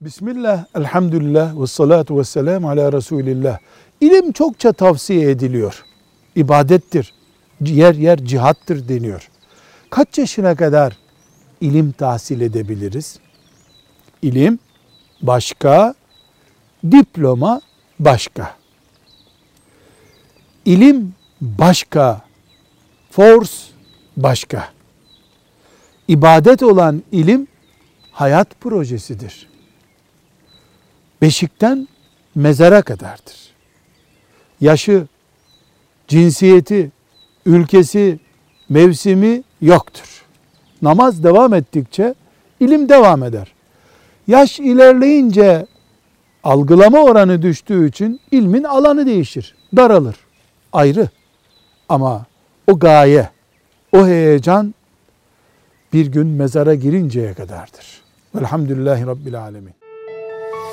Bismillah, 0.00 0.64
elhamdülillah 0.74 1.60
ve 1.60 1.66
salatu 1.66 2.18
ve 2.18 2.24
selamu 2.24 2.68
ala 2.70 2.92
Resulillah. 2.92 3.58
İlim 4.00 4.32
çokça 4.32 4.72
tavsiye 4.72 5.30
ediliyor. 5.30 5.84
İbadettir, 6.36 7.14
yer 7.60 7.94
yer 7.94 8.24
cihattır 8.24 8.88
deniyor. 8.88 9.30
Kaç 9.90 10.18
yaşına 10.18 10.56
kadar 10.56 10.98
ilim 11.60 11.92
tahsil 11.92 12.40
edebiliriz? 12.40 13.18
İlim 14.22 14.58
başka, 15.22 15.94
diploma 16.90 17.60
başka. 18.00 18.54
İlim 20.64 21.14
başka, 21.40 22.22
force 23.10 23.52
başka. 24.16 24.68
İbadet 26.08 26.62
olan 26.62 27.02
ilim 27.12 27.46
hayat 28.12 28.60
projesidir. 28.60 29.48
Beşikten 31.22 31.88
mezara 32.34 32.82
kadardır. 32.82 33.36
Yaşı, 34.60 35.06
cinsiyeti, 36.08 36.90
ülkesi, 37.46 38.18
mevsimi 38.68 39.42
yoktur. 39.60 40.24
Namaz 40.82 41.24
devam 41.24 41.54
ettikçe 41.54 42.14
ilim 42.60 42.88
devam 42.88 43.22
eder. 43.22 43.52
Yaş 44.26 44.60
ilerleyince 44.60 45.66
algılama 46.44 46.98
oranı 46.98 47.42
düştüğü 47.42 47.88
için 47.88 48.20
ilmin 48.30 48.64
alanı 48.64 49.06
değişir, 49.06 49.54
daralır. 49.76 50.16
Ayrı. 50.72 51.08
Ama 51.88 52.26
o 52.66 52.78
gaye, 52.78 53.30
o 53.92 54.06
heyecan 54.06 54.74
bir 55.92 56.06
gün 56.06 56.26
mezara 56.26 56.74
girinceye 56.74 57.34
kadardır. 57.34 58.02
Velhamdülillahi 58.34 59.06
Rabbil 59.06 59.40
Alemin. 59.40 59.77